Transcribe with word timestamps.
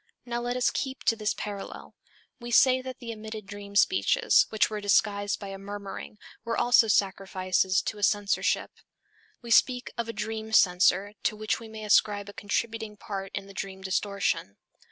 Now 0.25 0.41
let 0.41 0.57
us 0.57 0.71
keep 0.71 1.03
to 1.03 1.15
this 1.15 1.35
parallel. 1.35 1.93
We 2.39 2.49
say 2.49 2.81
that 2.81 2.97
the 2.97 3.13
omitted 3.13 3.45
dream 3.45 3.75
speeches, 3.75 4.47
which 4.49 4.67
were 4.67 4.81
disguised 4.81 5.39
by 5.39 5.49
a 5.49 5.59
murmuring, 5.59 6.17
were 6.43 6.57
also 6.57 6.87
sacrifices 6.87 7.83
to 7.83 7.99
a 7.99 8.01
censorship. 8.01 8.71
We 9.43 9.49
actually 9.49 9.57
speak 9.57 9.91
of 9.99 10.09
a 10.09 10.13
dream 10.13 10.53
censor 10.53 11.13
to 11.21 11.35
which 11.35 11.59
we 11.59 11.67
may 11.69 11.83
ascribe 11.83 12.29
a 12.29 12.33
contributing 12.33 12.97
part 12.97 13.31
in 13.35 13.45
the 13.45 13.53
dream 13.53 13.83
distortion. 13.83 14.57